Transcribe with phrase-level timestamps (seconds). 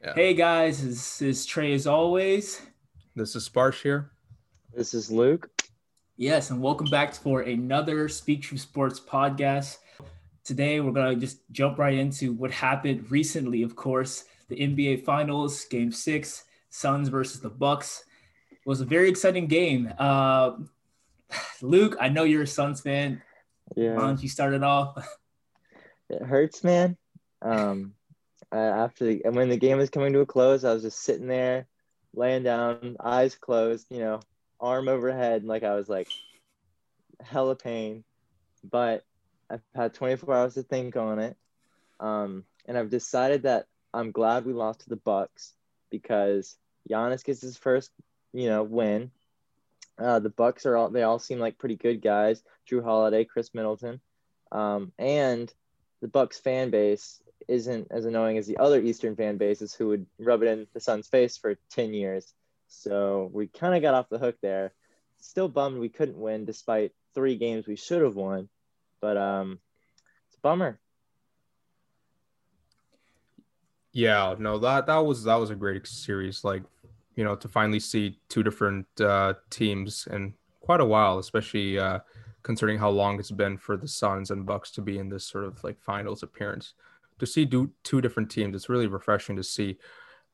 [0.00, 0.14] Yeah.
[0.14, 2.62] Hey guys, this is Trey as always.
[3.16, 4.12] This is Sparsh here.
[4.72, 5.50] This is Luke.
[6.16, 9.78] Yes, and welcome back for another Speak True Sports podcast.
[10.44, 13.64] Today we're gonna just jump right into what happened recently.
[13.64, 18.04] Of course, the NBA Finals, Game Six, Suns versus the Bucks.
[18.52, 19.92] It was a very exciting game.
[19.98, 20.52] Uh,
[21.60, 23.20] Luke, I know you're a Suns fan.
[23.74, 23.94] Yeah.
[23.94, 24.96] Why don't you start it off?
[26.08, 26.96] it hurts, man.
[27.42, 27.94] Um,
[28.52, 31.00] uh, after the, and when the game was coming to a close, I was just
[31.00, 31.66] sitting there,
[32.14, 34.20] laying down, eyes closed, you know,
[34.60, 36.08] arm overhead, and like I was like
[37.20, 38.04] hella pain.
[38.64, 39.04] But
[39.50, 41.36] I've had 24 hours to think on it,
[42.00, 45.54] um, and I've decided that I'm glad we lost to the Bucks
[45.90, 46.56] because
[46.88, 47.90] Giannis gets his first,
[48.32, 49.10] you know, win.
[49.98, 52.42] Uh, the Bucks are all they all seem like pretty good guys.
[52.70, 54.00] Jrue Holiday, Khris Middleton,
[54.52, 55.52] um, and
[56.00, 60.06] the Bucks fan base isn't as annoying as the other Eastern fan bases who would
[60.18, 62.32] rub it in the Suns' face for 10 years.
[62.68, 64.72] So we kind of got off the hook there.
[65.20, 68.48] Still bummed we couldn't win despite three games we should have won.
[69.00, 69.58] But um,
[70.28, 70.78] it's a bummer.
[73.92, 76.44] Yeah, no, that that was that was a great series.
[76.44, 76.62] Like,
[77.16, 82.00] you know, to finally see two different uh, teams in quite a while, especially uh,
[82.42, 85.44] considering how long it's been for the Suns and Bucks to be in this sort
[85.44, 86.74] of like finals appearance.
[87.18, 89.78] To see do, two different teams, it's really refreshing to see.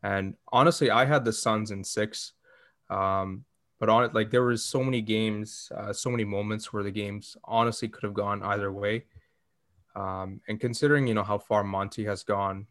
[0.03, 2.33] And honestly, I had the Suns in six,
[2.91, 3.45] um,
[3.81, 6.91] but on it, like there was so many games, uh, so many moments where the
[6.91, 9.07] games honestly could have gone either way.
[9.97, 12.67] Um, and considering you know how far Monty has gone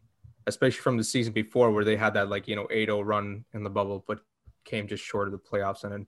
[0.46, 3.64] especially from the season before where they had that like you know 8-0 run in
[3.64, 4.20] the bubble but
[4.64, 6.06] came just short of the playoffs and then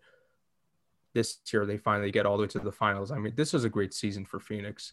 [1.15, 3.65] this year they finally get all the way to the finals i mean this was
[3.65, 4.93] a great season for phoenix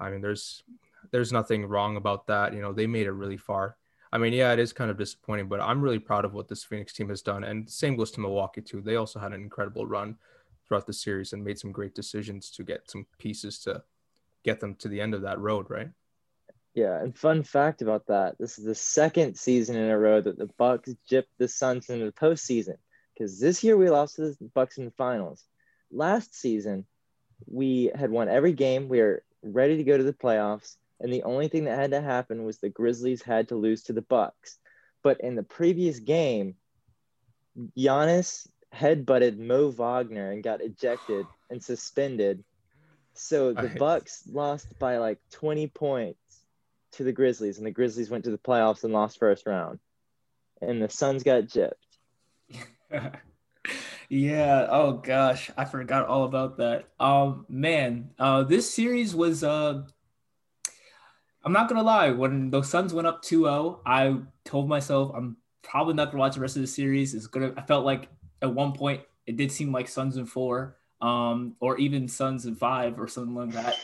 [0.00, 0.62] i mean there's
[1.10, 3.76] there's nothing wrong about that you know they made it really far
[4.12, 6.64] i mean yeah it is kind of disappointing but i'm really proud of what this
[6.64, 9.86] phoenix team has done and same goes to milwaukee too they also had an incredible
[9.86, 10.16] run
[10.66, 13.82] throughout the series and made some great decisions to get some pieces to
[14.44, 15.88] get them to the end of that road right
[16.74, 20.36] Yeah, and fun fact about that: this is the second season in a row that
[20.36, 22.76] the Bucks gypped the Suns into the postseason.
[23.14, 25.44] Because this year we lost to the Bucks in the finals.
[25.92, 26.84] Last season,
[27.46, 28.88] we had won every game.
[28.88, 32.00] We were ready to go to the playoffs, and the only thing that had to
[32.00, 34.58] happen was the Grizzlies had to lose to the Bucks.
[35.02, 36.54] But in the previous game,
[37.76, 42.44] Giannis headbutted Mo Wagner and got ejected and suspended.
[43.14, 46.18] So the I- Bucks lost by like 20 points
[46.92, 49.80] to the Grizzlies, and the Grizzlies went to the playoffs and lost first round.
[50.60, 51.72] And the Suns got gypped.
[54.08, 54.66] yeah.
[54.70, 56.88] Oh gosh, I forgot all about that.
[57.00, 59.42] Um, man, uh, this series was.
[59.44, 59.82] Uh,
[61.44, 62.10] I'm not gonna lie.
[62.10, 66.40] When the Suns went up 2-0, I told myself I'm probably not gonna watch the
[66.40, 67.14] rest of the series.
[67.14, 67.52] It's gonna.
[67.56, 68.08] I felt like
[68.42, 72.54] at one point it did seem like Suns in four, um, or even Suns in
[72.54, 73.76] five or something like that.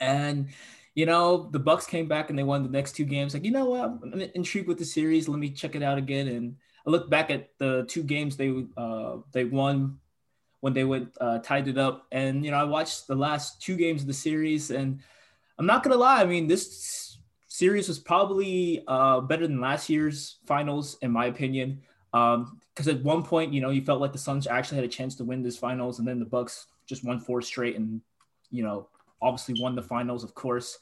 [0.00, 0.48] And
[0.94, 3.34] you know, the Bucks came back and they won the next two games.
[3.34, 3.98] Like, you know what?
[4.02, 5.28] I'm intrigued with the series.
[5.28, 6.28] Let me check it out again.
[6.28, 9.98] And I look back at the two games they uh, they won
[10.60, 13.76] when they went uh, tied it up, and you know, I watched the last two
[13.76, 15.00] games of the series, and
[15.58, 16.20] I'm not gonna lie.
[16.20, 17.18] I mean, this
[17.48, 21.82] series was probably uh, better than last year's finals, in my opinion.
[22.12, 25.16] Because at one point, you know, you felt like the Suns actually had a chance
[25.16, 28.00] to win this finals, and then the Bucks just won four straight, and
[28.50, 28.88] you know,
[29.20, 30.78] obviously won the finals, of course.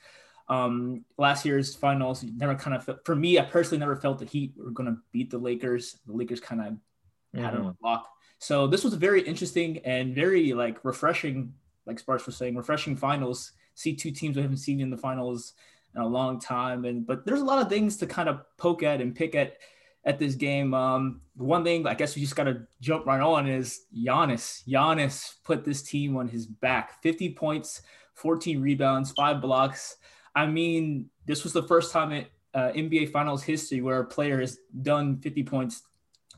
[0.49, 4.27] Um, last year's finals, never kind of felt, for me, I personally never felt the
[4.27, 5.97] Heat were going to beat the Lakers.
[6.07, 8.07] The Lakers kind of had a on lock.
[8.39, 11.55] So this was a very interesting and very like refreshing,
[11.87, 13.53] like Sparsh was saying, refreshing finals.
[13.75, 15.55] See two teams we haven't seen in the finals
[15.95, 18.83] in a long time, and but there's a lot of things to kind of poke
[18.83, 19.59] at and pick at
[20.05, 20.75] at this game.
[20.75, 24.63] Um, one thing I guess we just got to jump right on is Giannis.
[24.69, 27.03] Giannis put this team on his back.
[27.03, 27.83] 50 points,
[28.15, 29.97] 14 rebounds, five blocks.
[30.35, 34.41] I mean, this was the first time in uh, NBA Finals history where a player
[34.41, 35.83] has done 50 points,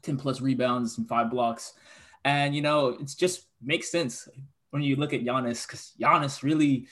[0.02, 1.74] 10 plus rebounds, and five blocks.
[2.24, 4.28] And, you know, it's just makes sense
[4.70, 6.86] when you look at Giannis because Giannis really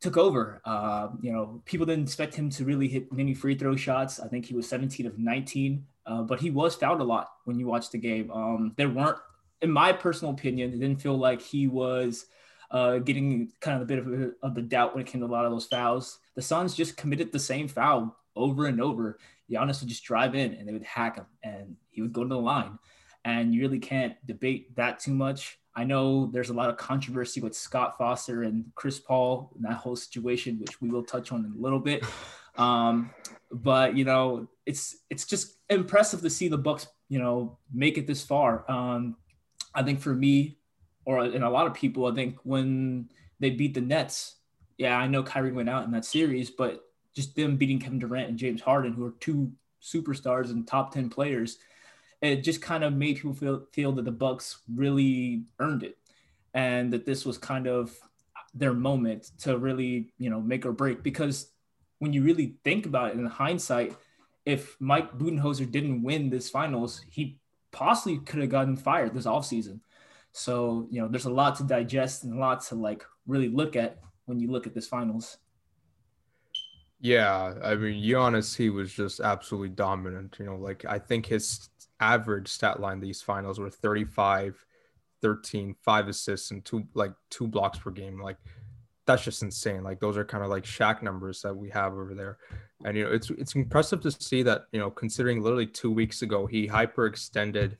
[0.00, 0.60] took over.
[0.64, 4.20] Uh, you know, people didn't expect him to really hit many free throw shots.
[4.20, 7.58] I think he was 17 of 19, uh, but he was fouled a lot when
[7.58, 8.30] you watch the game.
[8.30, 9.18] Um, there weren't,
[9.60, 12.26] in my personal opinion, it didn't feel like he was
[12.70, 15.28] uh, getting kind of a bit of, of the doubt when it came to a
[15.28, 16.18] lot of those fouls.
[16.36, 19.18] The Suns just committed the same foul over and over.
[19.50, 22.28] Giannis would just drive in and they would hack him and he would go to
[22.28, 22.78] the line.
[23.24, 25.58] And you really can't debate that too much.
[25.78, 29.74] I know there's a lot of controversy with Scott Foster and Chris Paul and that
[29.74, 32.04] whole situation, which we will touch on in a little bit.
[32.56, 33.10] Um,
[33.52, 38.08] but you know, it's it's just impressive to see the Bucks, you know, make it
[38.08, 38.68] this far.
[38.68, 39.16] Um,
[39.72, 40.58] I think for me,
[41.04, 44.38] or in a lot of people, I think when they beat the Nets,
[44.76, 46.82] yeah, I know Kyrie went out in that series, but
[47.14, 51.10] just them beating Kevin Durant and James Harden, who are two superstars and top 10
[51.10, 51.58] players,
[52.20, 55.96] it just kind of made people feel, feel that the Bucks really earned it
[56.54, 57.96] and that this was kind of
[58.54, 61.02] their moment to really, you know, make or break.
[61.02, 61.50] Because
[61.98, 63.94] when you really think about it in hindsight,
[64.44, 67.38] if Mike Budenholzer didn't win this finals, he
[67.70, 69.80] possibly could have gotten fired this offseason.
[70.32, 73.76] So, you know, there's a lot to digest and a lot to like really look
[73.76, 75.36] at when you look at this finals.
[77.00, 80.36] Yeah, I mean, Giannis, he was just absolutely dominant.
[80.38, 81.68] You know, like I think his
[82.00, 84.64] average stat line these finals were 35,
[85.22, 88.20] 13, five assists, and two like two blocks per game.
[88.20, 88.36] Like
[89.06, 89.84] that's just insane.
[89.84, 92.38] Like those are kind of like Shaq numbers that we have over there.
[92.84, 96.22] And you know, it's it's impressive to see that, you know, considering literally two weeks
[96.22, 97.76] ago he hyperextended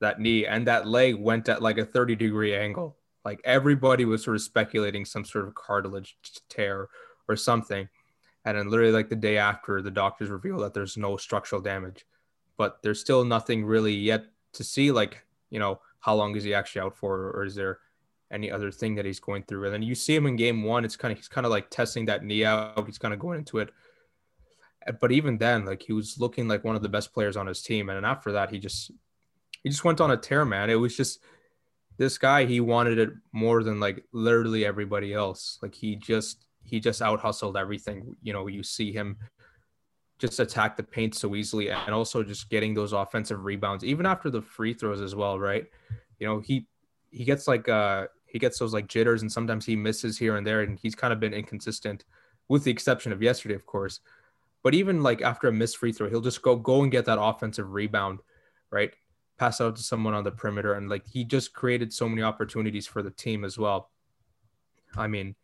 [0.00, 2.96] that knee and that leg went at like a 30 degree angle.
[3.24, 6.16] Like everybody was sort of speculating some sort of cartilage
[6.48, 6.88] tear
[7.28, 7.88] or something
[8.48, 12.06] and then literally like the day after, the doctors reveal that there's no structural damage,
[12.56, 14.24] but there's still nothing really yet
[14.54, 14.90] to see.
[14.90, 17.80] Like, you know, how long is he actually out for, or is there
[18.30, 19.64] any other thing that he's going through?
[19.64, 20.84] And then you see him in game one.
[20.84, 22.86] It's kind of he's kind of like testing that knee out.
[22.86, 23.70] He's kind of going into it.
[25.00, 27.62] But even then, like he was looking like one of the best players on his
[27.62, 27.90] team.
[27.90, 28.90] And then after that, he just
[29.62, 30.70] he just went on a tear, man.
[30.70, 31.20] It was just
[31.98, 32.46] this guy.
[32.46, 35.58] He wanted it more than like literally everybody else.
[35.60, 38.16] Like he just he just out hustled everything.
[38.22, 39.16] You know, you see him
[40.18, 44.30] just attack the paint so easily and also just getting those offensive rebounds, even after
[44.30, 45.66] the free throws as well, right?
[46.18, 46.66] You know, he
[47.10, 50.46] he gets like uh he gets those like jitters and sometimes he misses here and
[50.46, 52.04] there and he's kind of been inconsistent
[52.48, 54.00] with the exception of yesterday, of course.
[54.62, 57.20] But even like after a missed free throw, he'll just go go and get that
[57.20, 58.20] offensive rebound,
[58.70, 58.92] right?
[59.38, 62.88] Pass out to someone on the perimeter and like he just created so many opportunities
[62.88, 63.90] for the team as well.
[64.96, 65.36] I mean,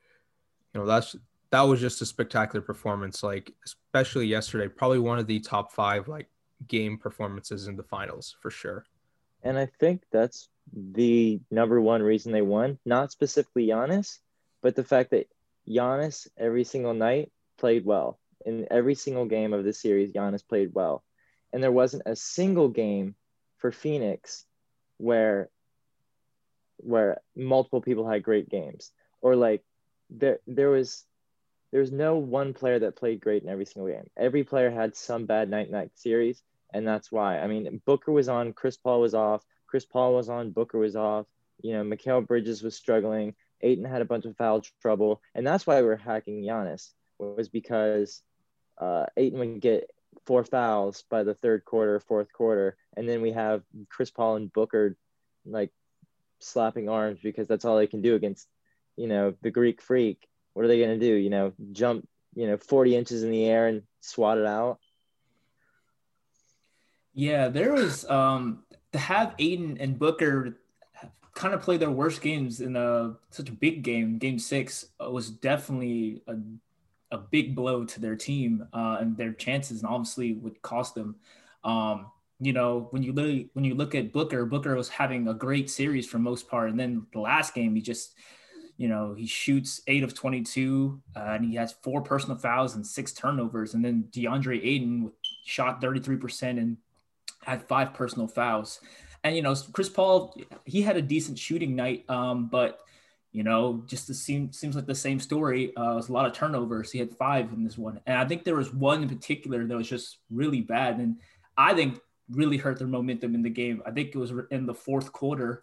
[0.74, 1.16] you know that's
[1.50, 6.08] that was just a spectacular performance like especially yesterday probably one of the top five
[6.08, 6.28] like
[6.66, 8.84] game performances in the finals for sure.
[9.42, 14.18] And i think that's the number one reason they won not specifically Giannis
[14.62, 15.28] but the fact that
[15.68, 18.18] Giannis every single night played well.
[18.44, 21.02] In every single game of the series Giannis played well.
[21.52, 23.14] And there wasn't a single game
[23.58, 24.44] for Phoenix
[24.98, 25.48] where
[26.78, 28.90] where multiple people had great games.
[29.22, 29.62] Or like
[30.14, 31.05] there there was
[31.72, 34.08] there was no one player that played great in every single game.
[34.16, 37.40] Every player had some bad night night series, and that's why.
[37.40, 40.96] I mean, Booker was on, Chris Paul was off, Chris Paul was on, Booker was
[40.96, 41.26] off.
[41.62, 43.34] You know, Mikal Bridges was struggling.
[43.61, 47.49] Ayton had a bunch of foul trouble, and that's why we are hacking Giannis was
[47.49, 48.22] because
[48.78, 49.90] uh, Ayton would get
[50.26, 54.52] four fouls by the third quarter, fourth quarter, and then we have Chris Paul and
[54.52, 54.96] Booker
[55.46, 55.70] like
[56.38, 58.46] slapping arms because that's all they can do against
[58.96, 61.14] you know, the Greek freak, what are they going to do?
[61.14, 64.79] You know, jump, you know, 40 inches in the air and swat it out?
[67.12, 70.58] Yeah, there was um to have Ayton and Booker
[71.35, 75.11] kind of play their worst games in a such a big game, game six, uh,
[75.11, 76.37] was definitely a,
[77.11, 81.17] a big blow to their team uh, and their chances, and obviously would cost them.
[81.64, 82.11] Um,
[82.41, 85.70] you know, when you literally when you look at Booker, Booker was having a great
[85.70, 88.15] series for most part, and then the last game he just
[88.76, 92.86] you know, he shoots eight of 22 uh, and he has four personal fouls and
[92.86, 93.74] six turnovers.
[93.74, 95.12] And then DeAndre Ayton
[95.44, 96.76] shot 33% and
[97.43, 98.81] had five personal fouls.
[99.22, 102.81] And, you know, Chris Paul, he had a decent shooting night, um, but,
[103.32, 105.74] you know, just the seem, seems like the same story.
[105.76, 106.90] Uh, it was a lot of turnovers.
[106.90, 108.00] He had five in this one.
[108.06, 110.98] And I think there was one in particular that was just really bad.
[110.98, 111.16] And
[111.56, 112.00] I think
[112.31, 113.82] really hurt their momentum in the game.
[113.86, 115.62] I think it was in the fourth quarter.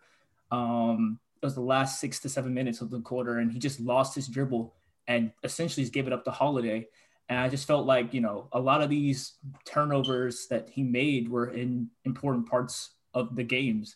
[0.51, 3.79] Um, it was the last six to seven minutes of the quarter, and he just
[3.79, 4.75] lost his dribble
[5.07, 6.87] and essentially just gave it up to Holiday.
[7.29, 9.33] And I just felt like, you know, a lot of these
[9.65, 13.95] turnovers that he made were in important parts of the games.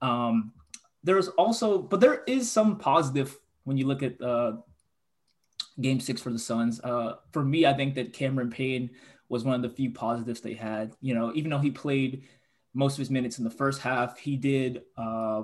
[0.00, 0.52] Um,
[1.02, 4.52] there was also, but there is some positive when you look at uh,
[5.80, 6.80] game six for the Suns.
[6.80, 8.90] Uh, for me, I think that Cameron Payne
[9.28, 10.94] was one of the few positives they had.
[11.00, 12.24] You know, even though he played
[12.72, 15.42] most of his minutes in the first half, he did uh,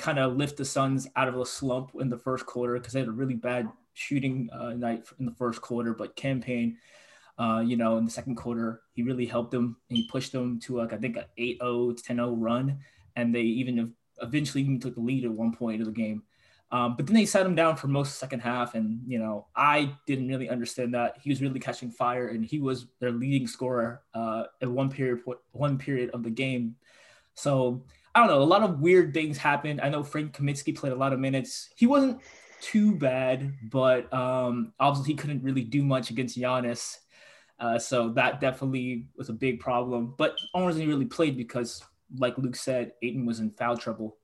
[0.00, 3.00] kind of lift the Suns out of a slump in the first quarter because they
[3.00, 5.92] had a really bad shooting uh, night in the first quarter.
[5.92, 6.78] But Cam Payne,
[7.38, 10.58] uh, you know, in the second quarter, he really helped them and he pushed them
[10.60, 12.78] to like I think an 8-0 10-0 run,
[13.14, 16.22] and they even eventually even took the lead at one point of the game.
[16.72, 19.92] Um, but then they sat him down for most second half, and you know I
[20.06, 24.02] didn't really understand that he was really catching fire, and he was their leading scorer
[24.14, 25.20] uh, at one period
[25.52, 26.76] one period of the game.
[27.34, 29.80] So I don't know, a lot of weird things happened.
[29.80, 31.70] I know Frank Kaminsky played a lot of minutes.
[31.76, 32.20] He wasn't
[32.60, 36.98] too bad, but um, obviously he couldn't really do much against Giannis.
[37.58, 40.14] Uh, so that definitely was a big problem.
[40.16, 41.84] But only really played because,
[42.18, 44.16] like Luke said, Ayton was in foul trouble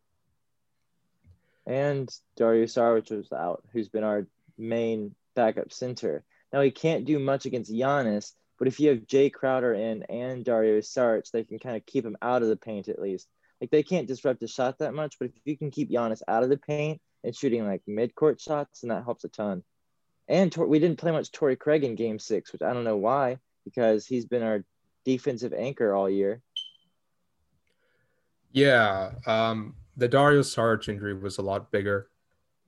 [1.67, 4.27] and Dario Saric was out, who's been our
[4.57, 6.25] main backup center.
[6.53, 10.45] Now he can't do much against Giannis, but if you have Jae Crowder in and
[10.45, 13.29] Dario Saric, they can kind of keep him out of the paint at least.
[13.61, 16.43] Like they can't disrupt the shot that much, but if you can keep Giannis out
[16.43, 19.63] of the paint and shooting like mid-court shots, and that helps a ton.
[20.29, 22.97] And Tor- we didn't play much Torrey Craig in Game Six, which I don't know
[22.97, 24.65] why, because he's been our
[25.05, 26.43] defensive anchor all year.
[28.53, 32.09] Yeah, um, the Dario Saric injury was a lot bigger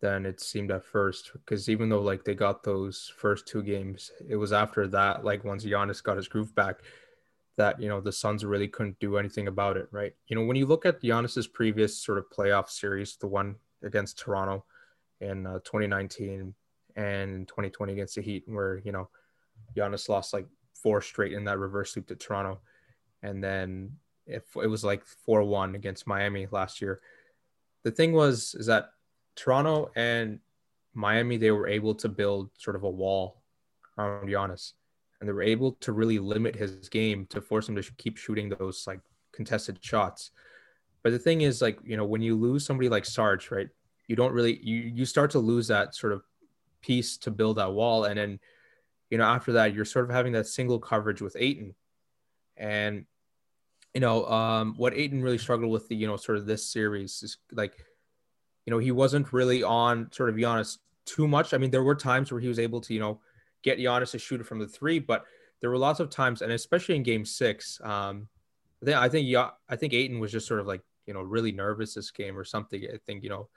[0.01, 4.13] than it seemed at first because even though like they got those first two games,
[4.29, 6.81] it was after that like once Giannis got his groove back
[7.59, 10.15] that you know the Suns really couldn't do anything about it, right?
[10.29, 14.19] You know when you look at Giannis's previous sort of playoff series, the one against
[14.19, 14.65] Toronto
[15.21, 16.55] in uh, 2019
[16.97, 19.11] and 2020 against the Heat, where you know
[19.77, 20.47] Giannis lost like
[20.83, 22.61] four straight in that reverse sweep to Toronto,
[23.23, 23.93] and then
[24.27, 27.01] if it was like 4-1 against Miami last year
[27.85, 28.91] the thing was is that
[29.37, 30.41] Toronto and
[30.95, 33.43] Miami they were able to build sort of a wall
[33.97, 34.73] around Giannis,
[35.21, 38.49] and they were able to really limit his game to force him to keep shooting
[38.49, 39.01] those like
[39.33, 40.31] contested shots.
[41.03, 43.69] But the thing is, like you know, when you lose somebody like Sarge, right?
[44.07, 46.23] You don't really you you start to lose that sort of
[46.81, 48.41] piece to build that wall, and then
[49.11, 51.75] you know after that you're sort of having that single coverage with Ayton,
[52.57, 53.05] and
[53.95, 57.23] you know, um, what Ayton really struggled with the, you know, sort of this series
[57.23, 57.85] is like,
[58.67, 61.55] you know, he wasn't really on sort of Giannis too much.
[61.55, 63.21] I mean, there were times where he was able to, you know,
[63.63, 65.25] get Giannis to shoot it from the three, but
[65.61, 68.29] there were lots of times, and especially in game six, um,
[68.83, 69.37] I think, I think,
[69.69, 72.45] I think Ayton was just sort of like, you know, really nervous this game or
[72.45, 72.83] something.
[72.85, 73.49] I think, you know,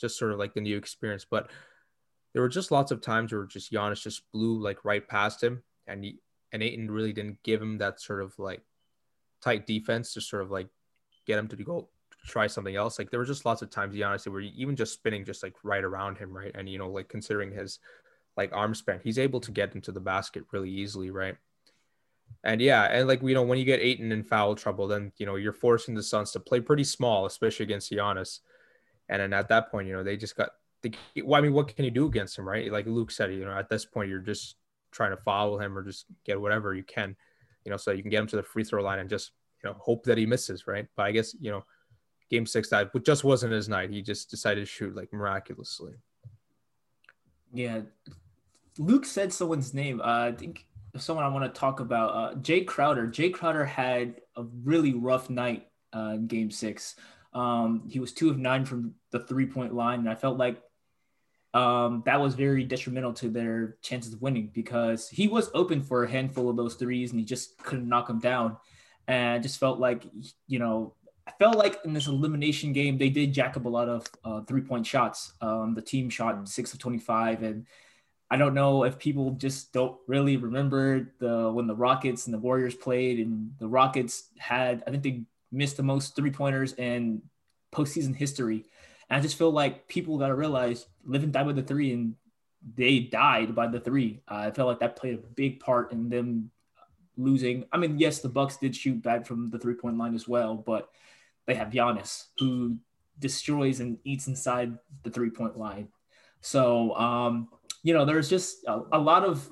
[0.00, 1.50] just sort of like the new experience, but
[2.32, 5.62] there were just lots of times where just Giannis just blew like right past him
[5.86, 6.18] and he,
[6.52, 8.62] and Ayton really didn't give him that sort of like
[9.42, 10.68] tight defense to sort of like
[11.26, 11.88] get him to go
[12.26, 12.98] try something else.
[12.98, 15.84] Like there were just lots of times, honestly, where even just spinning just like right
[15.84, 16.52] around him, right?
[16.54, 17.78] And you know, like considering his
[18.36, 21.36] like arm span, he's able to get into the basket really easily, right?
[22.42, 25.26] And yeah, and like you know, when you get Ayton in foul trouble, then you
[25.26, 28.40] know you're forcing the Suns to play pretty small, especially against Giannis.
[29.08, 30.50] And then at that point, you know, they just got
[30.82, 30.94] the.
[31.22, 32.70] Well, I mean, what can you do against him, right?
[32.72, 34.56] Like Luke said, you know, at this point, you're just
[34.90, 37.16] trying to foul him or just get whatever you can
[37.64, 39.70] you know, so you can get him to the free throw line and just, you
[39.70, 40.86] know, hope that he misses, right?
[40.96, 41.64] But I guess, you know,
[42.30, 43.90] game six, that just wasn't his night.
[43.90, 45.94] He just decided to shoot like miraculously.
[47.52, 47.80] Yeah.
[48.78, 50.00] Luke said someone's name.
[50.00, 50.66] Uh, I think
[50.96, 53.08] someone I want to talk about, uh, Jae Crowder.
[53.08, 56.96] Jae Crowder had a really rough night uh, in game six.
[57.32, 60.00] Um, he was two of nine from the three point line.
[60.00, 60.60] And I felt like
[61.52, 66.04] um, that was very detrimental to their chances of winning because he was open for
[66.04, 68.56] a handful of those threes and he just couldn't knock them down.
[69.06, 70.04] And I just felt like,
[70.46, 70.94] you know,
[71.26, 74.40] I felt like in this elimination game, they did jack up a lot of uh,
[74.42, 75.32] three point shots.
[75.40, 77.42] Um, the team shot six of 25.
[77.42, 77.66] And
[78.30, 82.38] I don't know if people just don't really remember the when the Rockets and the
[82.38, 87.22] Warriors played, and the Rockets had, I think they missed the most three pointers in
[87.72, 88.64] postseason history.
[89.08, 91.92] And I just feel like people got to realize live and die by the three,
[91.92, 92.14] and
[92.76, 94.22] they died by the three.
[94.28, 96.50] Uh, I felt like that played a big part in them
[97.16, 97.64] losing.
[97.72, 100.54] I mean, yes, the Bucks did shoot bad from the three point line as well,
[100.54, 100.88] but
[101.46, 102.78] they have Giannis who
[103.18, 105.88] destroys and eats inside the three point line.
[106.40, 107.48] So, um,
[107.84, 109.48] you know, there's just a, a lot of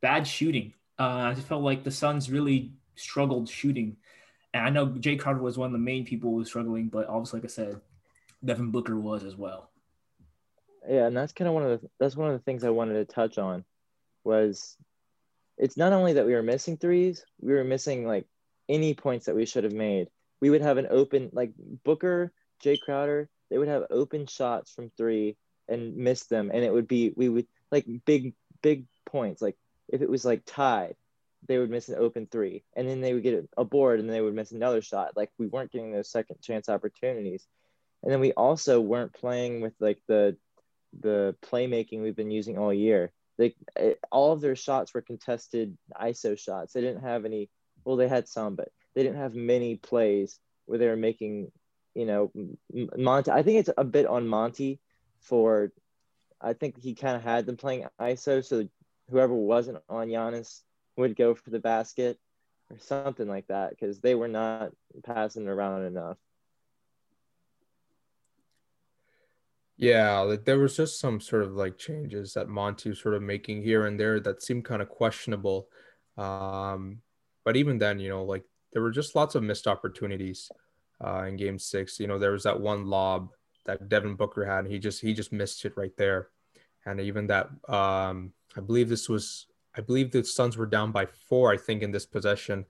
[0.00, 0.74] bad shooting.
[0.98, 3.96] Uh, I felt like the Suns really struggled shooting.
[4.54, 7.08] And I know Jae Crowder was one of the main people who was struggling, but
[7.08, 7.80] obviously, like I said,
[8.44, 9.70] Devin Booker was as well.
[10.88, 12.94] Yeah, and that's kind of one of the that's one of the things I wanted
[12.94, 13.64] to touch on
[14.24, 14.76] was
[15.56, 18.26] it's not only that we were missing threes, we were missing like
[18.68, 20.08] any points that we should have made.
[20.40, 21.52] We would have an open like
[21.84, 22.32] Booker,
[22.62, 25.36] Jae Crowder, they would have open shots from three
[25.68, 29.42] and miss them, and it would be we would like big big points.
[29.42, 29.56] Like
[29.88, 30.96] if it was like tied,
[31.46, 34.20] they would miss an open three, and then they would get a board, and they
[34.20, 35.16] would miss another shot.
[35.16, 37.46] Like we weren't getting those second chance opportunities,
[38.02, 40.36] and then we also weren't playing with like the
[40.98, 43.12] the playmaking we've been using all year.
[43.38, 46.72] Like it, all of their shots were contested ISO shots.
[46.72, 47.48] They didn't have any.
[47.84, 51.50] Well, they had some, but they didn't have many plays where they were making,
[51.94, 52.30] you know,
[52.96, 53.30] Monty.
[53.30, 54.80] I think it's a bit on Monty
[55.20, 55.72] for.
[56.40, 58.68] I think he kind of had them playing ISO, so
[59.10, 60.62] whoever wasn't on Giannis
[60.96, 62.18] would go for the basket
[62.70, 64.70] or something like that because they were not
[65.04, 66.16] passing around enough.
[69.76, 73.22] Yeah, like there was just some sort of like changes that Monty was sort of
[73.22, 75.68] making here and there that seemed kind of questionable.
[76.18, 76.98] Um,
[77.44, 80.50] but even then, you know, like there were just lots of missed opportunities
[81.02, 81.98] uh, in Game Six.
[81.98, 83.30] You know, there was that one lob
[83.66, 86.28] that Devin Booker had, he just he just missed it right there.
[86.86, 91.06] And even that, um, I believe this was, I believe the Suns were down by
[91.06, 92.64] four, I think, in this possession.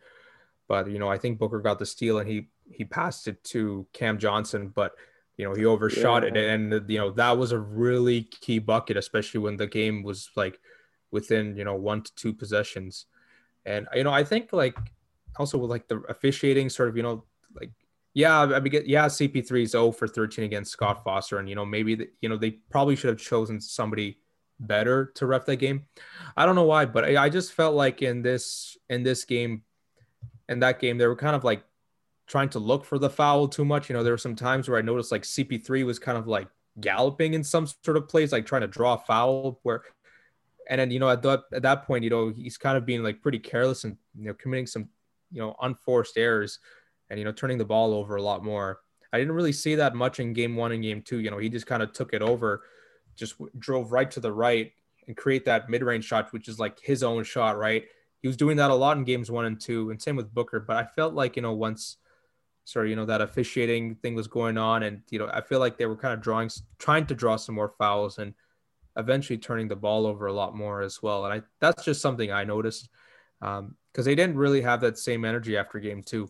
[0.66, 3.86] But you know, I think Booker got the steal and he he passed it to
[3.92, 4.94] Cam Johnson, but
[5.40, 6.28] you know he overshot yeah.
[6.28, 10.28] it and you know that was a really key bucket especially when the game was
[10.36, 10.60] like
[11.12, 13.06] within you know one to two possessions
[13.64, 14.76] and you know i think like
[15.36, 17.24] also with like the officiating sort of you know
[17.58, 17.70] like
[18.14, 21.64] yeah i mean yeah cp3 is 0 for 13 against scott foster and you know
[21.64, 24.18] maybe the, you know they probably should have chosen somebody
[24.58, 25.86] better to ref that game
[26.36, 29.62] i don't know why but I, I just felt like in this in this game
[30.48, 31.64] in that game they were kind of like
[32.30, 33.90] trying to look for the foul too much.
[33.90, 36.46] You know, there were some times where I noticed like CP3 was kind of like
[36.78, 39.82] galloping in some sort of place, like trying to draw a foul where
[40.68, 43.02] and then you know at that at that point, you know, he's kind of being
[43.02, 44.88] like pretty careless and you know committing some
[45.32, 46.60] you know unforced errors
[47.10, 48.80] and you know turning the ball over a lot more.
[49.12, 51.18] I didn't really see that much in game one and game two.
[51.18, 52.62] You know, he just kind of took it over,
[53.16, 54.72] just drove right to the right
[55.06, 57.84] and create that mid range shot, which is like his own shot, right?
[58.22, 60.60] He was doing that a lot in games one and two, and same with Booker.
[60.60, 61.96] But I felt like you know once
[62.70, 65.76] sorry, you know that officiating thing was going on and you know i feel like
[65.76, 66.48] they were kind of drawing
[66.78, 68.34] trying to draw some more fouls and
[68.96, 72.30] eventually turning the ball over a lot more as well and i that's just something
[72.30, 72.88] i noticed
[73.40, 76.28] because um, they didn't really have that same energy after game two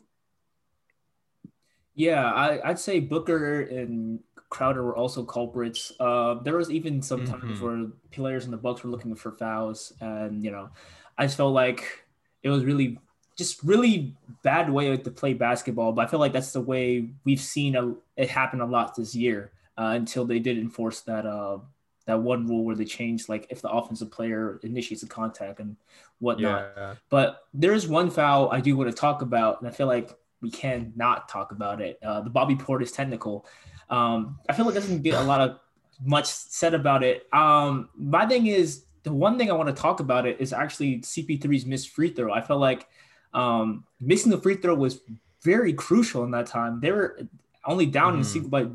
[2.00, 7.24] yeah I, i'd say booker and crowder were also culprits uh, there was even some
[7.24, 7.64] times mm-hmm.
[7.64, 10.70] where players in the bucks were looking for fouls and you know
[11.16, 12.04] i just felt like
[12.42, 12.98] it was really
[13.40, 15.92] just really bad way to play basketball.
[15.92, 19.14] But I feel like that's the way we've seen a, it happen a lot this
[19.14, 21.58] year uh, until they did enforce that uh,
[22.04, 25.76] that one rule where they changed like if the offensive player initiates a contact and
[26.18, 26.72] whatnot.
[26.76, 26.94] Yeah.
[27.08, 30.14] But there is one foul I do want to talk about, and I feel like
[30.40, 31.98] we can not talk about it.
[32.02, 33.46] Uh, the Bobby Portis technical.
[33.88, 35.58] Um, I feel like doesn't get a lot of
[36.04, 37.26] much said about it.
[37.32, 40.98] Um, my thing is the one thing I want to talk about it is actually
[41.00, 42.32] CP3's missed free throw.
[42.32, 42.88] I felt like
[43.34, 45.00] um, missing the free throw was
[45.42, 46.80] very crucial in that time.
[46.80, 47.20] They were
[47.64, 48.18] only down mm.
[48.18, 48.66] in single by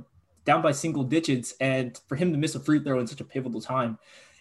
[0.46, 3.26] down by single digits, and for him to miss a free throw in such a
[3.26, 3.98] pivotal time,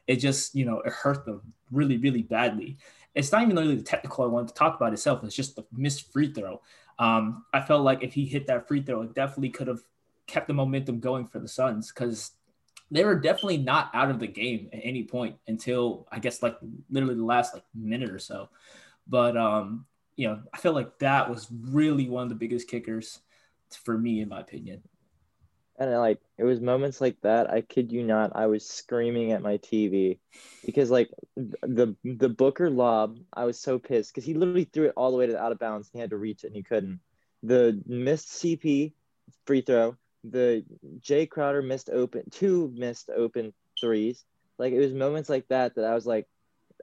[0.07, 2.77] it just you know it hurt them really really badly.
[3.15, 5.23] It's not even really the technical I wanted to talk about itself.
[5.23, 6.61] It's just the missed free throw.
[6.99, 9.81] Um, I felt like if he hit that free throw, it definitely could have
[10.27, 12.33] kept the momentum going for the Suns because
[12.91, 16.57] they were definitely not out of the game at any point until I guess like
[16.91, 18.49] literally the last like minute or so.
[19.07, 23.21] But um, you know, I feel like that was really one of the biggest kickers
[23.83, 24.83] for me, in my opinion.
[25.79, 27.51] And like it was moments like that.
[27.51, 30.19] I kid you not, I was screaming at my TV
[30.65, 34.95] because like the the Booker lob, I was so pissed because he literally threw it
[34.97, 35.89] all the way to the out of bounds.
[35.89, 37.01] And he had to reach it and he couldn't.
[37.43, 38.93] The missed CP
[39.47, 40.65] free throw, the
[41.01, 44.25] Jae Crowder missed open two missed open threes.
[44.59, 46.29] Like it was moments like that that I was like,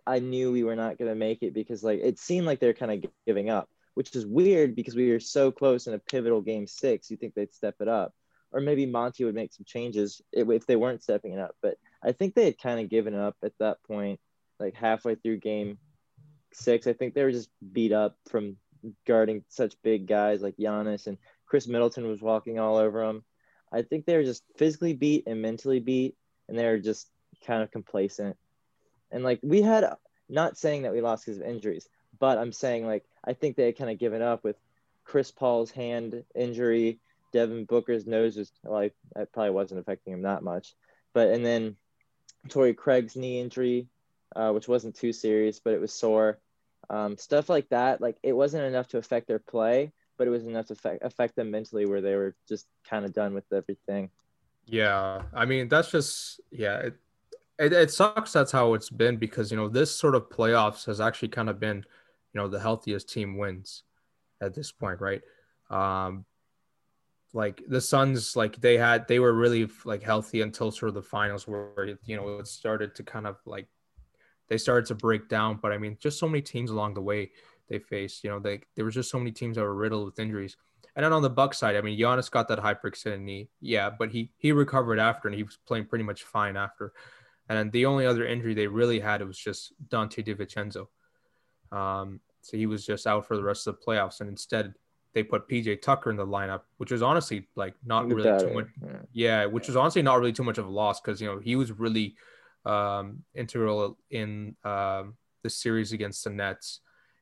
[0.06, 2.74] I knew we were not going to make it because like it seemed like they're
[2.74, 6.42] kind of giving up, which is weird because we were so close in a pivotal
[6.42, 7.10] game six.
[7.10, 8.14] You think they'd step it up,
[8.52, 11.56] or maybe Monty would make some changes if they weren't stepping it up.
[11.62, 14.20] But I think they had kind of given up at that point,
[14.60, 15.78] like halfway through game
[16.54, 16.88] six.
[16.88, 18.58] I think they were just beat up from
[19.06, 23.24] guarding such big guys like Giannis and Khris Middleton was walking all over them.
[23.72, 26.16] I think they were just physically beat and mentally beat,
[26.50, 27.10] and they were just
[27.46, 28.38] kind of complacent.
[29.12, 29.86] And like we had,
[30.30, 31.88] not saying that we lost because of injuries,
[32.20, 34.56] but I'm saying like I think they had kind of given up with
[35.04, 37.00] Chris Paul's hand injury.
[37.32, 40.76] Devin Booker's nose was like it probably wasn't affecting him that much,
[41.14, 41.76] but and then
[42.50, 43.88] Torrey Craig's knee injury,
[44.36, 46.40] uh, which wasn't too serious, but it was sore.
[46.90, 50.46] Um, stuff like that, like it wasn't enough to affect their play, but it was
[50.46, 54.10] enough to affect, affect them mentally, where they were just kind of done with everything.
[54.66, 56.78] Yeah, I mean that's just yeah.
[56.78, 56.96] It,
[57.60, 61.00] it, it sucks that's how it's been because you know this sort of playoffs has
[61.00, 61.86] actually kind of been
[62.34, 63.84] you know the healthiest team wins
[64.42, 65.22] at this point right
[65.70, 66.26] um
[67.34, 71.02] like the suns like they had they were really like healthy until sort of the
[71.02, 73.68] finals where you know it started to kind of like
[74.50, 77.32] they started to break down but i mean just so many teams along the way
[77.70, 80.20] they faced you know they there was just so many teams that were riddled with
[80.20, 80.58] injuries
[80.96, 84.12] And then on the Buck side, I mean, Giannis got that hyperextended knee, yeah, but
[84.12, 86.92] he he recovered after, and he was playing pretty much fine after.
[87.48, 90.88] And the only other injury they really had was just Donte DiVincenzo.
[91.72, 94.74] Um, so he was just out for the rest of the playoffs, and instead
[95.14, 98.68] they put PJ Tucker in the lineup, which was honestly like not really too much.
[98.82, 101.40] Yeah, yeah which was honestly not really too much of a loss because you know
[101.40, 102.16] he was really
[102.66, 106.80] um, integral in um, the series against the Nets,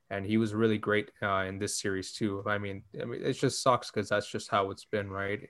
[0.10, 2.44] and he was really great uh, in this series too.
[2.46, 5.50] I mean, I mean, it just sucks because that's just how it's been, right?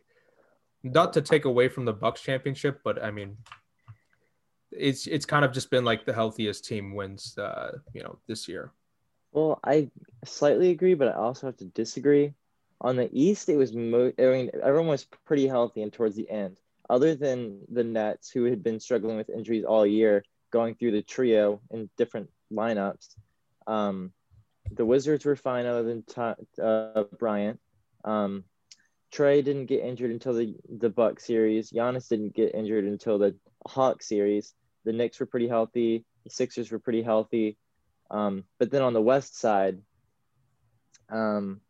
[0.84, 3.38] Not to take away from the Bucks championship, but I mean,
[4.72, 8.48] it's it's kind of just been like the healthiest team wins, uh, you know, this
[8.48, 8.72] year.
[9.32, 9.90] Well, I
[10.26, 12.34] slightly agree, but I also have to disagree.
[12.82, 16.30] On the East, it was mo- I mean, everyone was pretty healthy, and towards the
[16.30, 16.58] end,
[16.90, 21.04] other than the Nets, who had been struggling with injuries all year, going through the
[21.04, 23.16] trio in different lineups,
[23.68, 24.12] um,
[24.72, 26.04] the Wizards were fine, other than
[26.64, 27.60] uh, Bryant.
[28.04, 28.46] Um,
[29.14, 31.72] Trae didn't get injured until the the Buck series.
[31.72, 33.36] Giannis didn't get injured until the
[33.68, 34.54] Hawk series.
[34.86, 36.06] The Knicks were pretty healthy.
[36.24, 37.58] The Sixers were pretty healthy.
[38.12, 39.80] Um, but then on the West side,
[41.10, 41.62] um,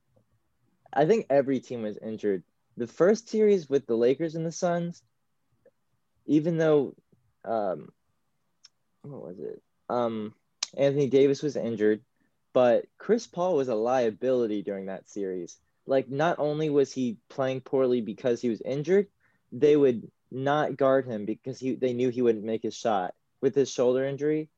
[0.92, 2.44] I think every team was injured.
[2.78, 5.02] The first series with the Lakers and the Suns,
[6.26, 6.96] even though,
[7.46, 7.90] um,
[9.02, 9.62] what was it?
[9.90, 10.34] Um,
[10.78, 12.02] Anthony Davis was injured,
[12.54, 15.58] but Chris Paul was a liability during that series.
[15.86, 19.08] Like, not only was he playing poorly because he was injured,
[19.52, 23.56] they would not guard him because he they knew he wouldn't make his shot with
[23.56, 24.50] his shoulder injury.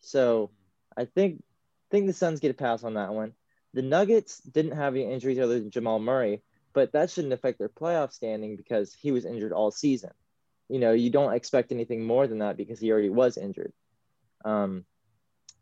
[0.00, 0.50] So
[0.96, 1.42] I think
[1.90, 3.32] think the Suns get a pass on that one.
[3.74, 7.68] The Nuggets didn't have any injuries other than Jamal Murray, but that shouldn't affect their
[7.68, 10.10] playoff standing because he was injured all season.
[10.68, 13.72] You know, you don't expect anything more than that because he already was injured.
[14.44, 14.84] Um,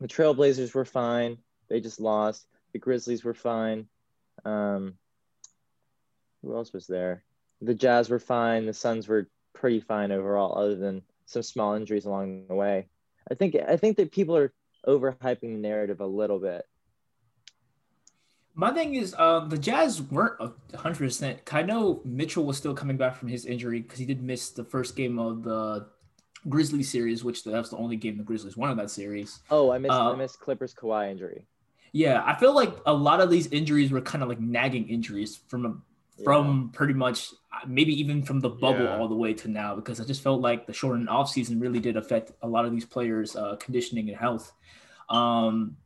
[0.01, 1.39] the Trailblazers were fine.
[1.69, 2.47] They just lost.
[2.73, 3.87] The Grizzlies were fine.
[4.45, 4.95] Um,
[6.43, 7.25] who else was there?
[7.61, 8.67] The Jazz were fine.
[8.67, 12.89] The Suns were pretty fine overall, other than some small injuries along the way.
[13.31, 14.53] I think I think that people are
[14.87, 16.67] overhyping the narrative a little bit.
[18.57, 20.41] My thing is, um, the Jazz weren't
[20.75, 21.41] hundred percent.
[21.51, 24.63] I know Mitchell was still coming back from his injury because he did miss the
[24.63, 25.87] first game of the
[26.49, 29.41] Grizzlies series, which that's the only game the Grizzlies won in that series.
[29.51, 31.47] Oh, I missed uh, I missed Clippers Kawhi injury.
[31.93, 35.41] Yeah, I feel like a lot of these injuries were kind of like nagging injuries
[35.49, 35.83] from
[36.19, 36.79] a, from yeah.
[36.79, 37.31] pretty much
[37.67, 38.97] maybe even from the bubble yeah.
[38.97, 41.81] all the way to now because I just felt like the shortened off season really
[41.81, 44.53] did affect a lot of these players' uh, conditioning and health.
[45.09, 45.77] Um,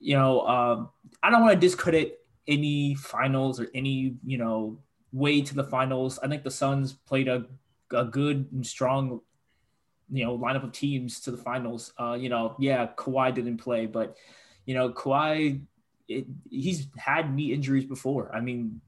[0.00, 0.90] you know, um,
[1.22, 4.78] I don't want to discredit any finals or any you know
[5.12, 6.18] way to the finals.
[6.22, 7.46] I think the Suns played a,
[7.92, 9.20] a good and strong
[10.10, 11.92] you know lineup of teams to the finals.
[11.98, 14.16] Uh, you know, yeah, Kawhi didn't play, but
[14.66, 15.60] you know, Kawhi
[16.08, 18.34] it, he's had knee injuries before.
[18.34, 18.80] I mean,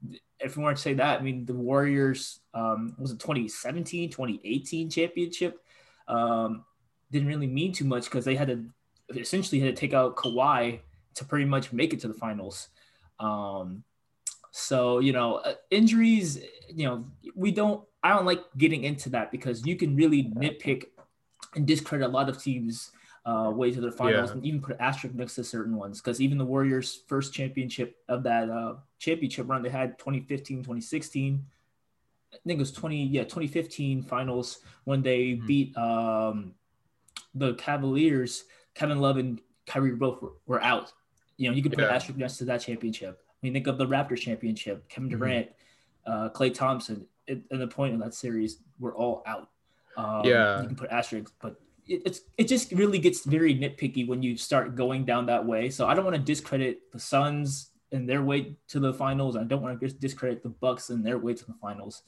[0.43, 4.89] if we want to say that, I mean, the Warriors um, was it 2017, 2018
[4.89, 5.59] championship
[6.07, 6.65] um,
[7.11, 8.65] didn't really mean too much because they had to
[9.15, 10.79] essentially had to take out Kawhi
[11.15, 12.69] to pretty much make it to the finals.
[13.19, 13.83] Um,
[14.51, 16.39] so you know, uh, injuries.
[16.69, 17.83] You know, we don't.
[18.03, 20.85] I don't like getting into that because you can really nitpick
[21.55, 22.91] and discredit a lot of teams'
[23.25, 24.35] uh, way to the finals, yeah.
[24.35, 26.01] and even put asterisk next to certain ones.
[26.01, 31.45] Because even the Warriors' first championship of that uh, championship run they had 2015, 2016.
[32.33, 35.45] I think it was 20, yeah, 2015 finals when they mm-hmm.
[35.45, 36.55] beat um,
[37.35, 40.91] the Cavaliers Kevin Love and Kyrie both were, were out.
[41.37, 41.95] You know, you could put yeah.
[41.95, 43.19] asterisk next to that championship.
[43.27, 44.87] I mean, think of the Raptors championship.
[44.89, 45.19] Kevin mm-hmm.
[45.19, 45.47] Durant,
[46.07, 46.11] mm-hmm.
[46.11, 49.49] uh, Klay Thompson, at, at, the point of that series, were all out.
[49.95, 54.23] Um, yeah, you can put asterisks, but it's it just really gets very nitpicky when
[54.23, 55.69] you start going down that way.
[55.69, 59.35] So I don't want to discredit the Suns and their way to the finals.
[59.35, 62.03] I don't want to discredit the Bucks and their way to the finals.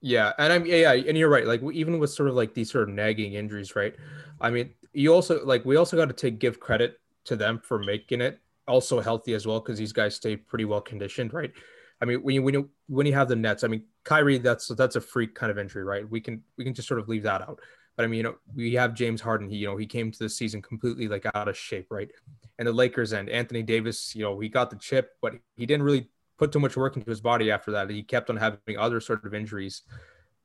[0.00, 1.46] Yeah, and I'm yeah, and you're right.
[1.46, 3.94] Like even with sort of like these sort of nagging injuries, right?
[4.40, 7.78] I mean, you also like we also got to take give credit to them for
[7.78, 11.52] making it also healthy as well because these guys stay pretty well conditioned, right?
[12.00, 14.68] I mean, when you when you when you have the Nets, I mean, Kyrie, that's
[14.68, 16.08] that's a freak kind of injury, right?
[16.08, 17.60] We can we can just sort of leave that out.
[17.96, 19.48] But I mean, you know, we have James Harden.
[19.48, 22.10] He, you know, he came to the season completely like out of shape, right?
[22.58, 25.82] And the Lakers and Anthony Davis, you know, he got the chip, but he didn't
[25.82, 27.90] really put too much work into his body after that.
[27.90, 29.82] He kept on having other sort of injuries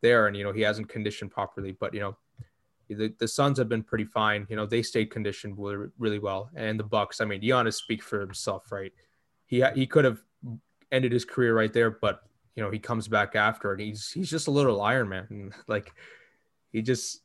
[0.01, 1.71] there, and you know, he hasn't conditioned properly.
[1.71, 2.17] But you know,
[2.89, 4.45] the, the Suns have been pretty fine.
[4.49, 5.55] You know, they stayed conditioned
[5.97, 6.49] really, well.
[6.55, 8.91] And the Bucks, I mean, Giannis speak for himself, right?
[9.45, 10.19] He he could have
[10.91, 12.23] ended his career right there, but
[12.55, 15.53] you know, he comes back after and he's he's just a little Iron Man.
[15.67, 15.93] Like
[16.71, 17.21] he just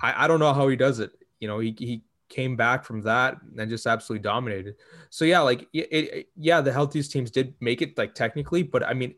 [0.00, 1.12] I, I don't know how he does it.
[1.40, 4.76] You know, he he came back from that and just absolutely dominated.
[5.10, 8.84] So yeah, like it, it, yeah, the healthiest teams did make it like technically, but
[8.84, 9.14] I mean,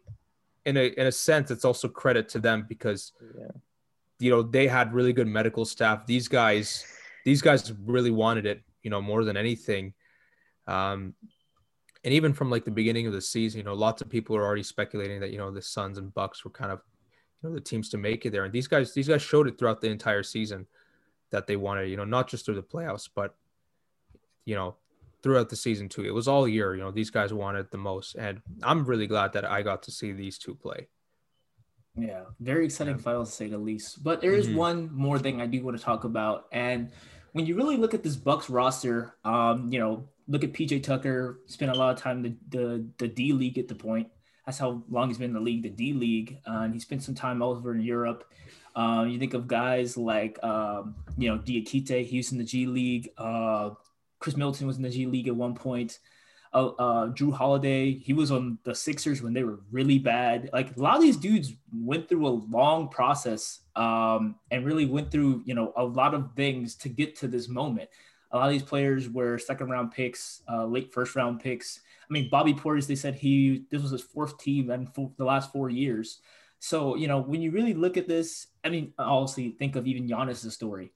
[0.65, 3.47] in a in a sense, it's also credit to them because yeah.
[4.19, 6.07] you know they had really good medical staff.
[6.07, 6.85] These guys,
[7.25, 9.95] these guys really wanted it, you know, more than anything.
[10.67, 11.15] Um,
[12.05, 14.45] and even from like the beginning of the season, you know, lots of people are
[14.45, 16.81] already speculating that you know the Suns and Bucks were kind of
[17.42, 19.59] you know the teams to make it there, and these guys these guys showed it
[19.59, 20.66] throughout the entire season
[21.31, 23.35] that they wanted, you know, not just through the playoffs, but
[24.44, 24.77] you know,
[25.22, 26.05] throughout the season too.
[26.05, 28.14] It was all year, you know, these guys wanted the most.
[28.14, 30.88] And I'm really glad that I got to see these two play.
[31.96, 33.03] Yeah, very exciting yeah.
[33.03, 34.05] finals to say the least.
[34.05, 34.57] But there is mm-hmm.
[34.57, 36.46] one more thing I do want to talk about.
[36.53, 36.90] And
[37.33, 41.40] when you really look at this Bucks roster, um, you know, look at PJ Tucker,
[41.46, 44.09] spent a lot of time the the, the D League at the point.
[44.47, 46.39] That's how long he's been in the league, the D League.
[46.47, 48.25] Uh, and he spent some time all over in Europe.
[48.77, 52.67] Um, you think of guys like, um, you know, Diakite, he was in the G
[52.67, 53.11] League.
[53.19, 53.71] Uh,
[54.21, 55.99] Khris Middleton was in the G League at one point.
[56.53, 60.49] Uh, uh, Jrue Holiday, he was on the Sixers when they were really bad.
[60.53, 65.11] Like a lot of these dudes went through a long process um, and really went
[65.11, 67.91] through, you know, a lot of things to get to this moment.
[68.31, 71.81] A lot of these players were second round picks, uh, late first round picks.
[72.09, 75.53] I mean, Bobby Portis, they said he this was his fourth team in the last
[75.53, 76.21] four years.
[76.59, 80.09] So, you know, when you really look at this, I mean, obviously think of even
[80.09, 80.92] Giannis' story.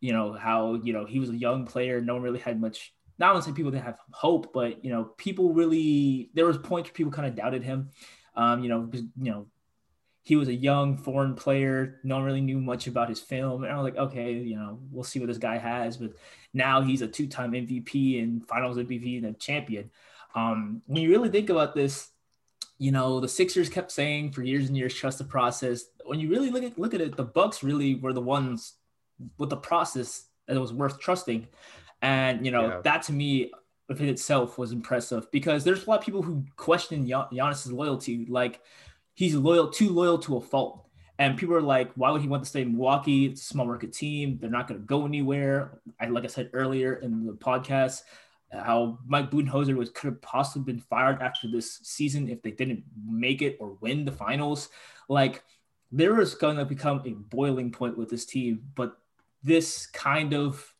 [0.00, 2.00] You know, how, you know, he was a young player.
[2.00, 5.04] No one really had much, not to say people didn't have hope, but, you know,
[5.16, 7.90] people really, there was points where people kind of doubted him.
[8.34, 9.46] Um, you know, you know,
[10.22, 12.00] he was a young foreign player.
[12.02, 13.62] No one really knew much about his film.
[13.62, 15.96] And I was like, okay, you know, we'll see what this guy has.
[15.96, 16.14] But
[16.52, 19.90] now he's a two time MVP and finals MVP and a champion.
[20.36, 22.10] Um, when you really think about this,
[22.78, 25.86] you know, the Sixers kept saying for years and years, trust the process.
[26.04, 28.74] When you really look at look at it, the Bucks really were the ones
[29.38, 31.48] with the process that was worth trusting.
[32.02, 32.80] And you know, yeah.
[32.84, 33.50] that to me
[33.88, 38.26] within itself was impressive because there's a lot of people who question Gian- Giannis's loyalty,
[38.28, 38.60] like
[39.14, 40.82] he's loyal, too loyal to a fault.
[41.18, 43.24] And people are like, why would he want to stay in Milwaukee?
[43.24, 44.36] It's a small market team.
[44.38, 45.80] They're not going to go anywhere.
[45.98, 48.02] I, like I said earlier in the podcast,
[48.52, 52.84] how Mike Budenholzer was could have possibly been fired after this season if they didn't
[53.06, 54.68] make it or win the finals.
[55.08, 55.42] Like
[55.92, 58.96] there was going to become a boiling point with this team, but
[59.42, 60.72] this kind of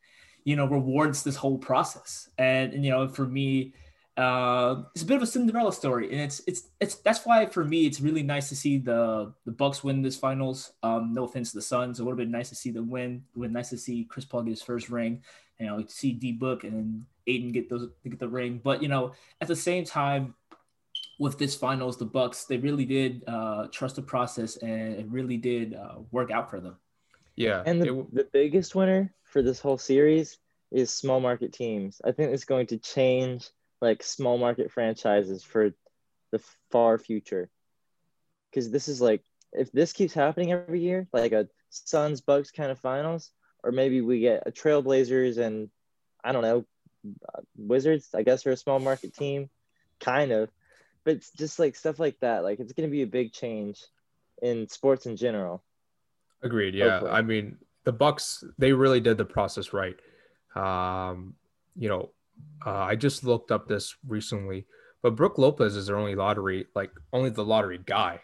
[0.45, 2.29] you know rewards this whole process.
[2.39, 3.75] And, and you know, for me,
[4.17, 7.65] uh, it's a bit of a Cinderella story, and it's it's it's that's why for
[7.65, 10.73] me it's really nice to see the the Bucks win this finals.
[10.83, 13.25] Um, no offense to the Suns, it would have been nice to see them win.
[13.35, 15.23] It would have been nice to see Chris Paul get his first ring,
[15.59, 18.61] you know, see D Book and Ayton get those get the ring.
[18.63, 20.35] But you know, at the same time,
[21.19, 25.37] with this finals, the Bucks they really did uh, trust the process and it really
[25.37, 26.77] did uh, work out for them.
[27.37, 30.39] Yeah, and the, it, the biggest winner for this whole series
[30.71, 32.01] is small market teams.
[32.05, 33.49] I think it's going to change
[33.81, 35.73] like small market franchises for
[36.33, 36.41] the
[36.71, 37.51] far future.
[38.51, 42.71] Because this is like if this keeps happening every year, like a Suns Bucks kind
[42.71, 43.31] of finals,
[43.67, 45.69] or maybe we get a Trailblazers and
[46.23, 46.65] I don't know
[47.57, 49.51] Wizards, I guess, are a small market team,
[50.01, 50.51] kind of.
[51.05, 52.43] But it's just like stuff like that.
[52.43, 53.81] Like it's going to be a big change
[54.43, 55.63] in sports in general.
[56.43, 56.75] Agreed.
[56.75, 56.91] Yeah.
[56.91, 57.11] Hopefully.
[57.13, 59.97] I mean, the Bucks, they really did the process right.
[60.55, 61.35] Um,
[61.77, 62.11] you know,
[62.65, 64.67] uh, I just looked up this recently,
[65.03, 68.21] but Brook Lopez is their only lottery, like only the lottery guy.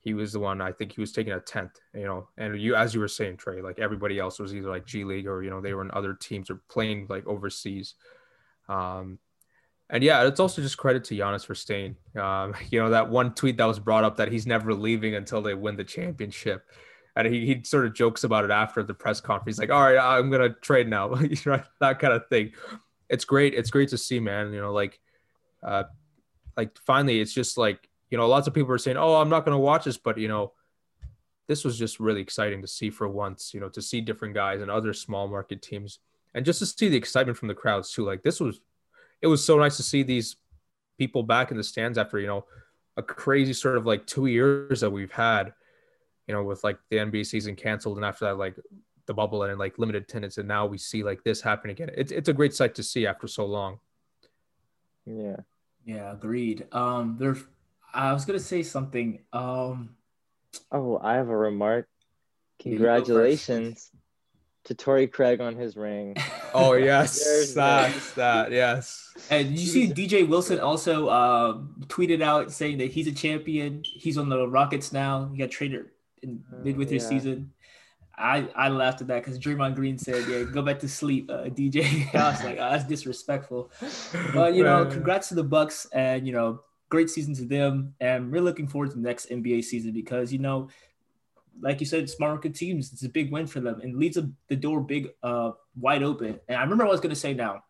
[0.00, 2.28] He was the one I think he was taking a tenth, you know.
[2.36, 5.26] And you, as you were saying, Trey, like everybody else was either like G League
[5.26, 7.94] or you know they were in other teams or playing like overseas.
[8.68, 9.18] Um,
[9.90, 11.96] and yeah, it's also just credit to Giannis for staying.
[12.16, 15.42] Um, you know, that one tweet that was brought up that he's never leaving until
[15.42, 16.64] they win the championship.
[17.16, 19.56] And he, he sort of jokes about it after the press conference.
[19.56, 21.08] He's like, all right, I'm to trade now.
[21.80, 22.52] that kind of thing.
[23.08, 23.54] It's great.
[23.54, 24.52] It's great to see, man.
[24.52, 25.00] You know, like,
[25.62, 25.84] uh,
[26.56, 29.44] like finally, it's just like, you know, lots of people are saying, oh, I'm not
[29.44, 29.98] going to watch this.
[29.98, 30.52] But, you know,
[31.46, 34.60] this was just really exciting to see for once, you know, to see different guys
[34.60, 35.98] and other small market teams
[36.34, 38.04] and just to see the excitement from the crowds too.
[38.04, 38.60] Like this was,
[39.20, 40.36] it was so nice to see these
[40.98, 42.44] people back in the stands after you know
[42.96, 45.52] a crazy sort of like two years that we've had,
[46.26, 48.56] you know, with like the NBA season canceled and after that like
[49.06, 51.90] the bubble and like limited attendance, and now we see like this happen again.
[51.96, 53.78] It's it's a great sight to see after so long.
[55.06, 55.36] Yeah.
[55.84, 56.66] Yeah, agreed.
[56.70, 57.36] Um, there,
[57.92, 59.20] I was gonna say something.
[59.32, 59.96] Um,
[60.70, 61.88] oh, I have a remark.
[62.60, 63.90] Congratulations
[64.64, 66.16] to Torrey Craig on his ring.
[66.54, 69.12] Oh yes, that, that yes.
[69.28, 73.82] And you see DJ Wilson also uh, tweeted out saying that he's a champion.
[73.84, 75.28] He's on the Rockets now.
[75.30, 75.90] He got traded
[76.22, 77.06] in midway through yeah.
[77.06, 77.52] season.
[78.16, 81.44] I, I laughed at that because Draymond Green said, "Yeah, go back to sleep, uh,
[81.44, 83.70] DJ." I was like, oh, "That's disrespectful."
[84.32, 88.30] But you know, congrats to the Bucks, and you know, great season to them, and
[88.30, 90.68] we're looking forward to the next NBA season because you know,
[91.60, 94.56] like you said, smart market teams, it's a big win for them and leaves the
[94.56, 96.38] door big, uh, wide open.
[96.48, 97.64] And I remember what I was going to say now.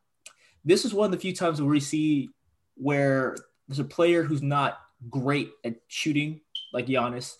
[0.64, 2.30] This is one of the few times where we see
[2.74, 4.78] where there's a player who's not
[5.08, 6.40] great at shooting,
[6.72, 7.36] like Giannis,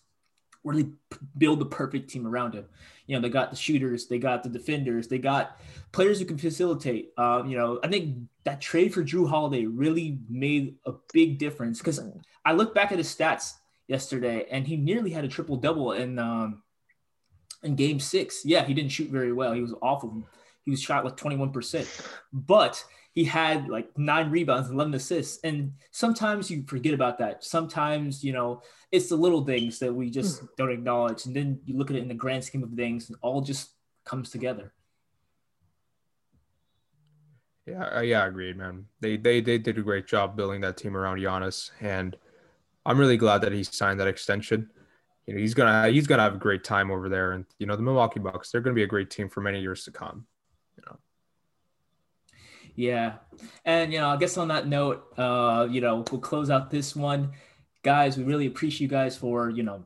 [0.64, 0.90] really
[1.36, 2.66] build the perfect team around him.
[3.08, 5.58] You know, they got the shooters, they got the defenders, they got
[5.90, 7.10] players who can facilitate.
[7.16, 11.78] Um, you know, I think that trade for Jrue Holiday really made a big difference
[11.78, 12.00] because
[12.44, 13.54] I look back at his stats
[13.88, 16.62] yesterday and he nearly had a triple double in um,
[17.62, 18.44] in game six.
[18.44, 19.52] Yeah, he didn't shoot very well.
[19.52, 20.28] He was awful.
[20.64, 22.06] He was shot with 21%.
[22.32, 22.84] But
[23.18, 25.40] he had like nine rebounds and 11 assists.
[25.42, 27.42] And sometimes you forget about that.
[27.42, 30.46] Sometimes, you know, it's the little things that we just hmm.
[30.56, 31.26] don't acknowledge.
[31.26, 33.70] And then you look at it in the grand scheme of things and all just
[34.04, 34.72] comes together.
[37.66, 38.84] Yeah, yeah, agreed, man.
[39.00, 42.16] They, they they did a great job building that team around Giannis, and
[42.86, 44.70] I'm really glad that he signed that extension.
[45.26, 47.74] You know, he's gonna he's gonna have a great time over there, and you know,
[47.74, 50.24] the Milwaukee Bucks, they're gonna be a great team for many years to come.
[50.78, 50.98] You know.
[52.78, 53.14] Yeah.
[53.64, 56.94] And, you know, I guess on that note, uh, you know, we'll close out this
[56.94, 57.32] one.
[57.82, 59.82] Guys, we really appreciate you guys for, you know,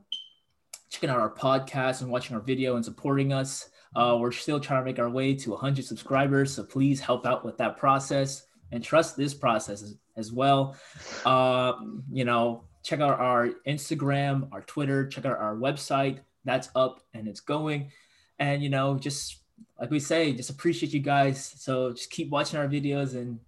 [0.91, 3.67] checking out our podcast and watching our video and supporting us.
[3.95, 6.53] Uh, we're still trying to make our way to 100 subscribers.
[6.53, 10.77] So please help out with that process and trust this process as, as well.
[11.25, 11.73] Uh,
[12.11, 16.19] you know, check out our Instagram, our Twitter, check out our website.
[16.45, 17.91] That's up and it's going.
[18.37, 19.42] And, you know, just
[19.79, 21.53] like we say, just appreciate you guys.
[21.57, 23.39] So just keep watching our videos and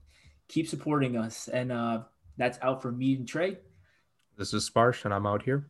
[0.47, 1.47] keep supporting us.
[1.47, 2.01] And uh,
[2.37, 3.57] that's out for me and Trey.
[4.37, 5.67] This is Sparsh, and I'm out here.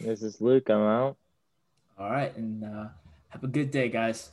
[0.00, 0.70] This is Luke.
[0.70, 1.16] I'm out.
[1.98, 2.34] All right.
[2.36, 2.88] And uh,
[3.28, 4.30] have a good day, guys.